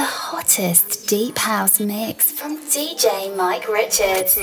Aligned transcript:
the 0.00 0.06
hottest 0.06 1.06
deep 1.06 1.36
house 1.36 1.78
mix 1.78 2.32
from 2.32 2.56
DJ 2.68 3.36
Mike 3.36 3.68
Richards. 3.68 4.38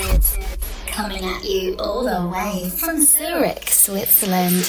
Coming 0.86 1.24
at 1.24 1.44
you 1.44 1.74
all 1.80 2.04
the 2.04 2.28
way 2.32 2.70
from 2.70 3.02
Zurich, 3.02 3.68
Switzerland. 3.68 4.62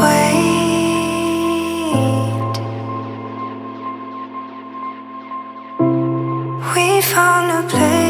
Wait. 0.00 0.56
We 6.74 7.02
found 7.02 7.64
a 7.64 7.68
place. 7.68 8.05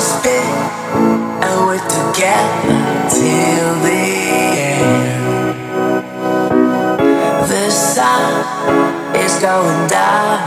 And 0.00 1.66
we're 1.66 1.82
together 1.88 2.78
till 3.10 3.74
the 3.82 4.04
end. 4.54 5.58
The 7.48 7.70
sun 7.70 9.16
is 9.16 9.34
going 9.40 9.88
down, 9.88 10.38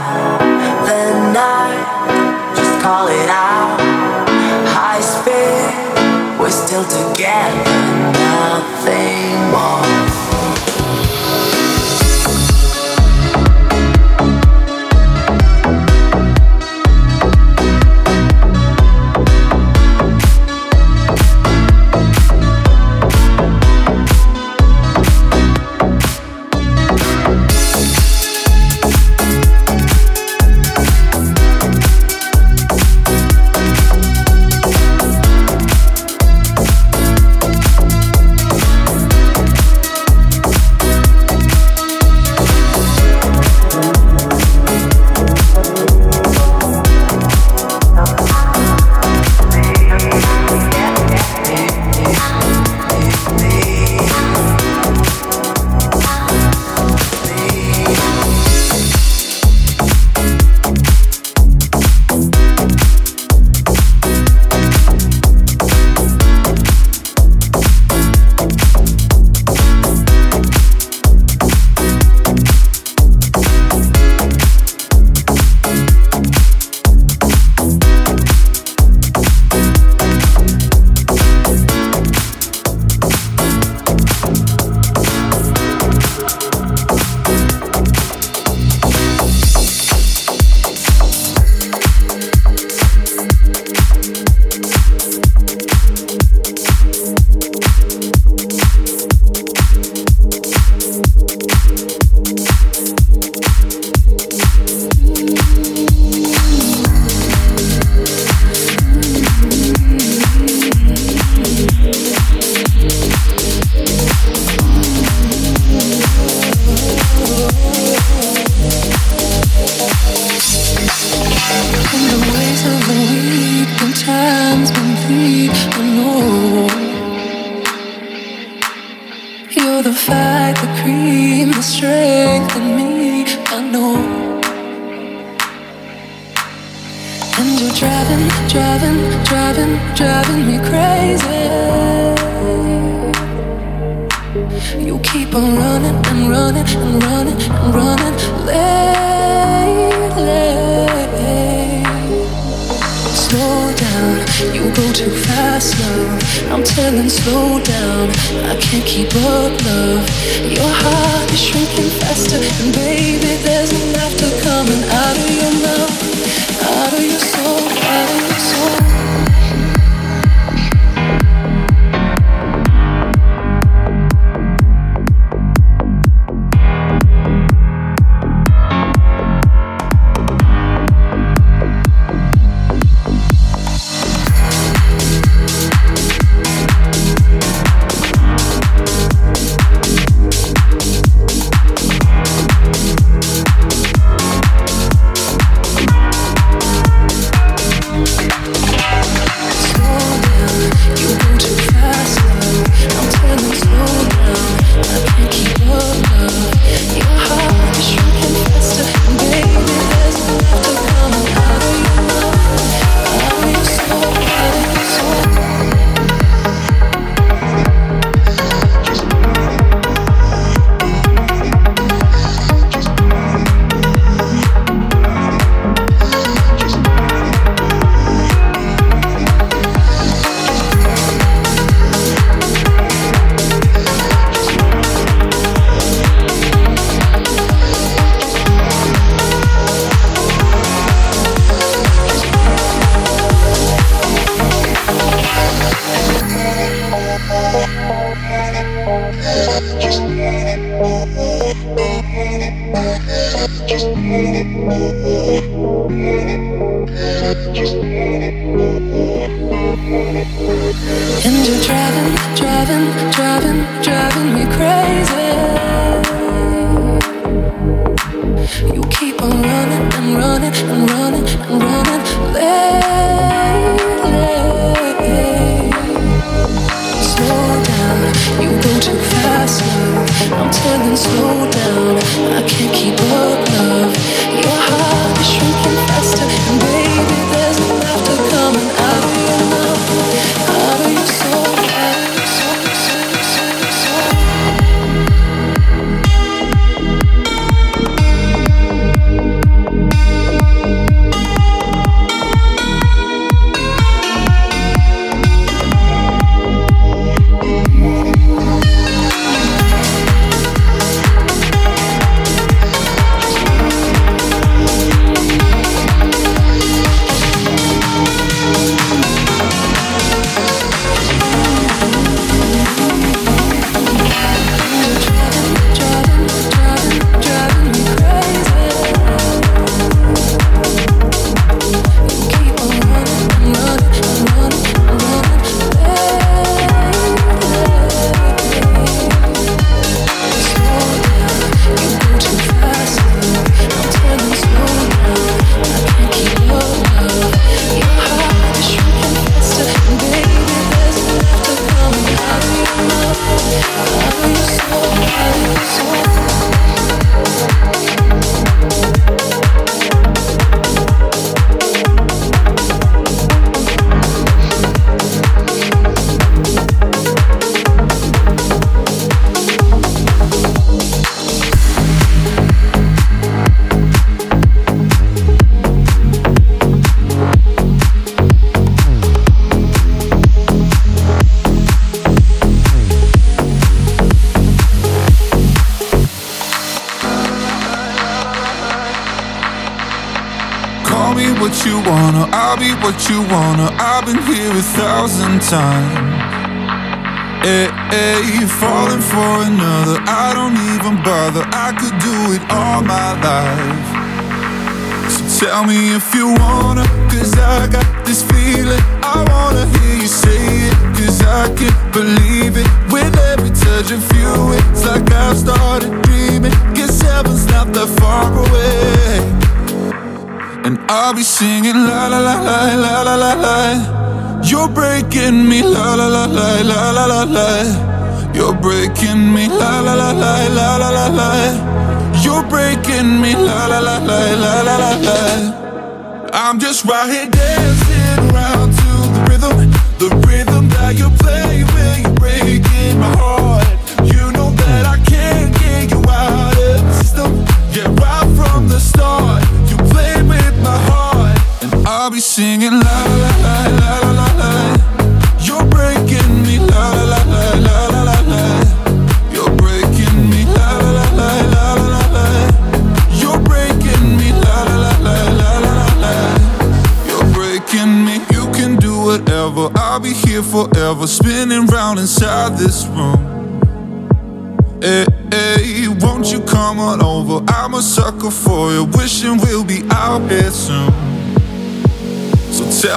the 0.86 1.32
night, 1.34 2.54
just 2.56 2.80
call 2.80 3.08
it 3.08 3.28
out. 3.28 3.42
We're 6.42 6.50
still 6.50 6.84
together, 6.84 7.91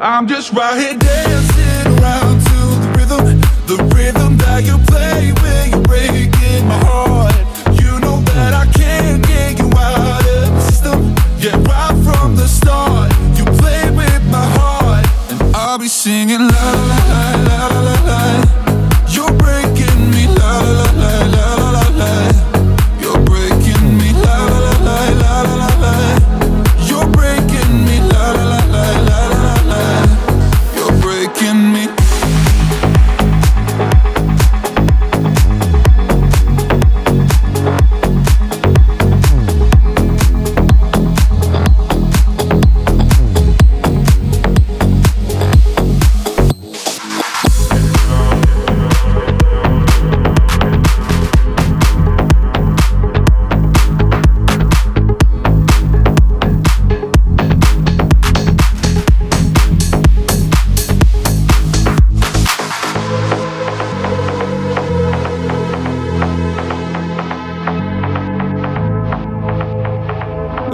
I'm 0.00 0.28
just 0.28 0.52
right 0.52 0.78
here 0.78 0.96
dancing 0.96 1.98
around 1.98 2.40
to 2.40 2.58
the 2.78 2.94
rhythm, 2.96 3.40
the 3.66 3.94
rhythm 3.96 4.38
that 4.38 4.64
you 4.64 4.78
play 4.86 5.32
when 5.42 5.70
you're 5.70 5.82
breaking 5.82 6.68
my 6.68 6.78
heart. 6.84 7.07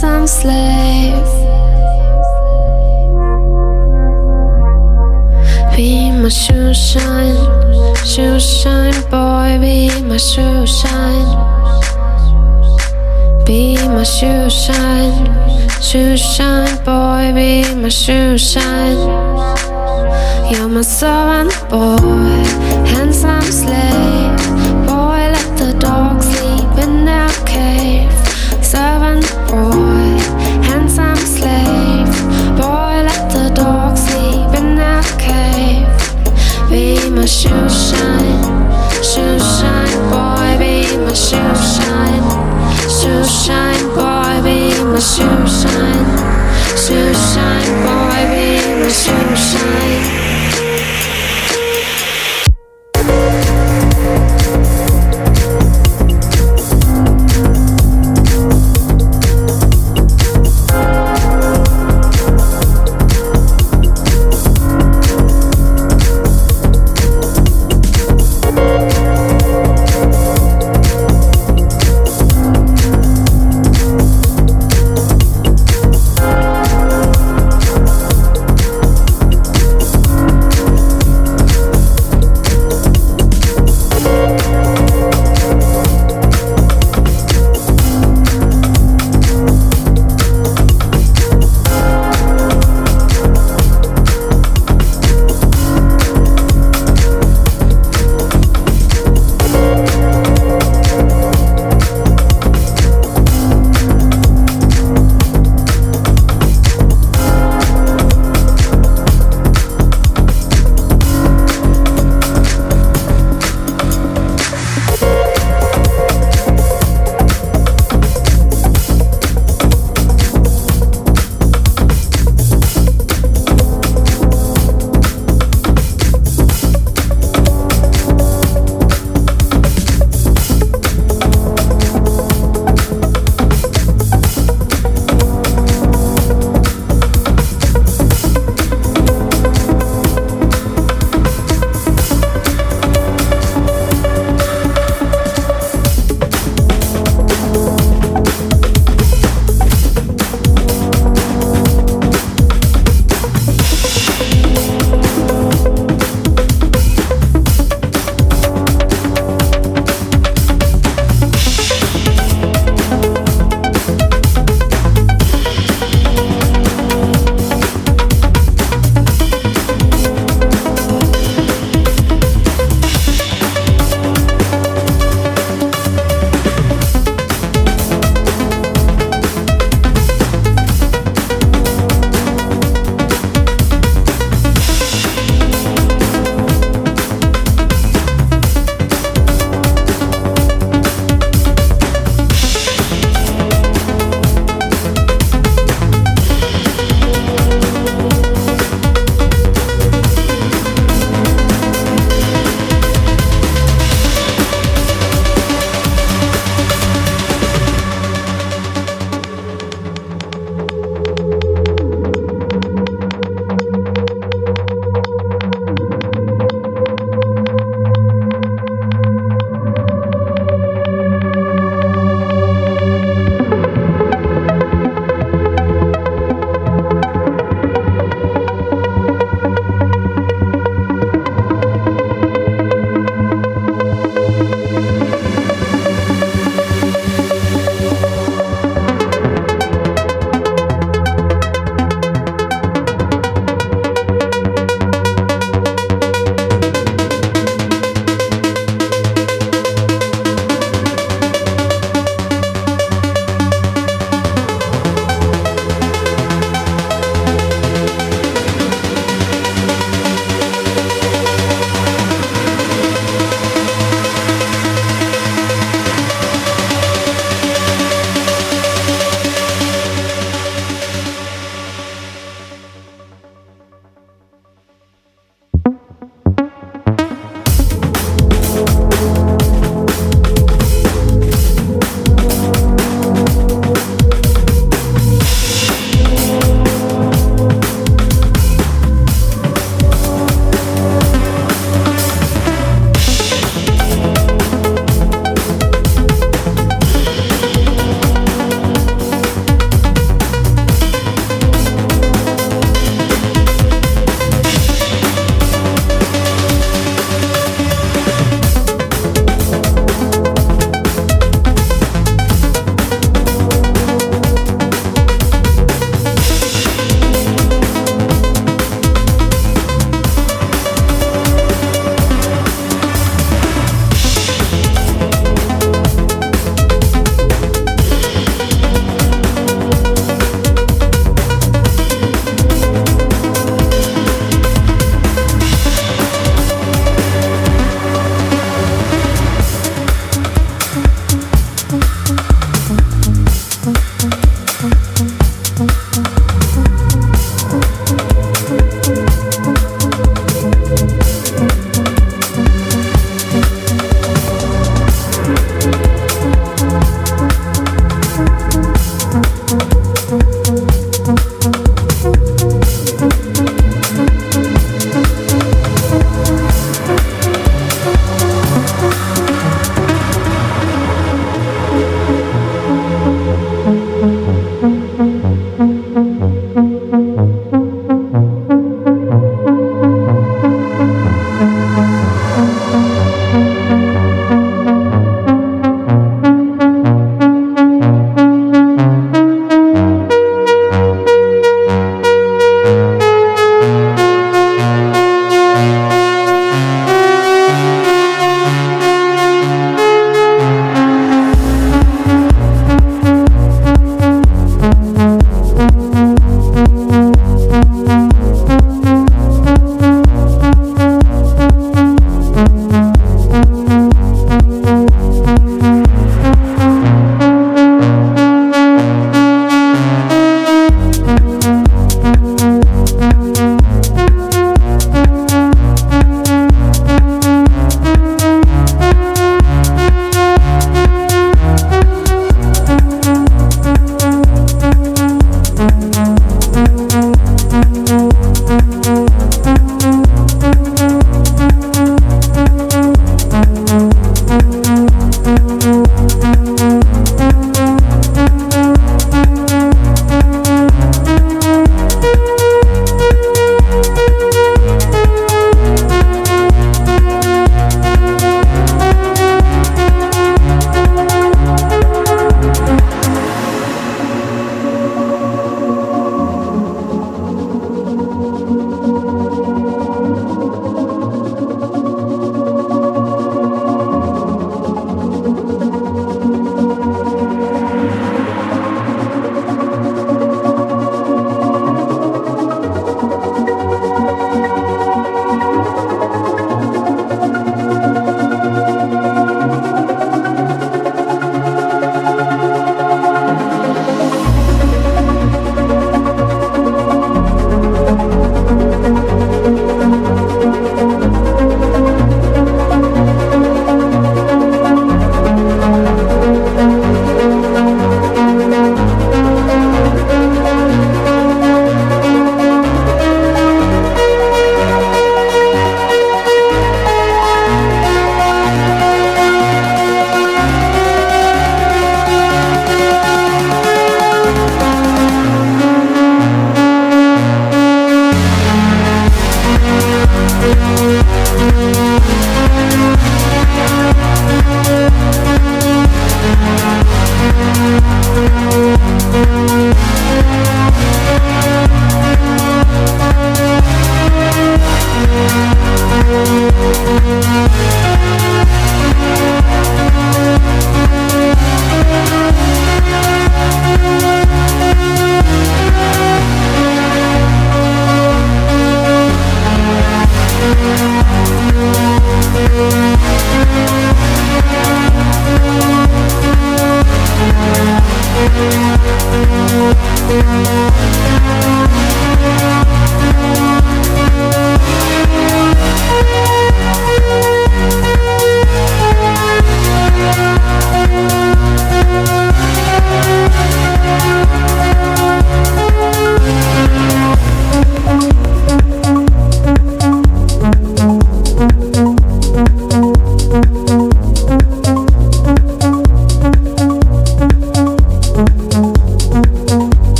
some 0.00 0.26
slave. 0.26 1.28
Be 5.76 6.10
my 6.10 6.30
shoe 6.30 6.72
shine, 6.72 7.36
shoe 8.06 8.40
shine 8.40 8.98
boy, 9.10 9.58
be 9.60 9.90
my 10.08 10.16
shoe 10.16 10.66
shine. 10.66 11.30
Be 13.44 13.76
my 13.88 14.02
shoe 14.04 14.48
shine, 14.48 15.26
shoe 15.82 16.16
shine 16.16 16.76
boy, 16.82 17.32
be 17.34 17.74
my 17.74 17.90
shoe 17.90 18.38
shine. 18.38 19.00
You're 20.50 20.68
my 20.68 20.80
servant 20.80 21.52
boy, 21.68 22.40
handsome 22.92 23.42
slave, 23.42 24.38
boy, 24.86 25.20
let 25.34 25.58
the 25.58 25.76
dogs. 25.78 26.39
shoe 37.30 37.68
shine, 37.68 38.42
shoe 39.02 39.38
shine 39.38 40.00
boy, 40.10 40.58
be 40.58 40.96
my 40.98 41.14
shoe 41.14 41.54
shine, 41.74 42.26
shoe 42.90 43.24
shine 43.24 43.86
boy, 43.94 44.42
be 44.42 44.74
my 44.90 44.98
shoe 44.98 45.46
shine, 45.46 46.10
shoe 46.76 47.14
shine 47.30 47.72
boy, 47.86 48.20
be 48.32 48.82
my 48.82 48.88
shoe 48.90 49.36
shine. 49.36 50.19